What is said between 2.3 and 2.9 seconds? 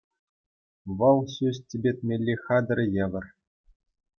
хатӗре